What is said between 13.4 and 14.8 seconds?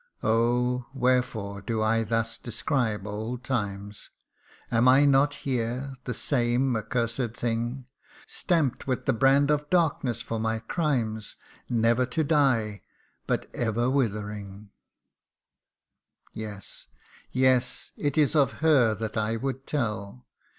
ever withering?